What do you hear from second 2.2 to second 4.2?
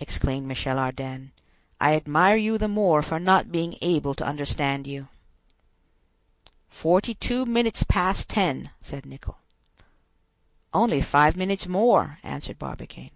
you the more for not being able